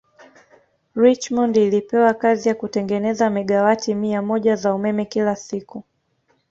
[0.95, 5.83] Richmond ilipewa kazi ya kutengeneza megawati mia moja za umeme kila siku